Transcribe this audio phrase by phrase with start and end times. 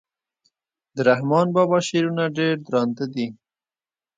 [0.95, 3.27] د رحمان بابا شعرونه ډير درانده دي.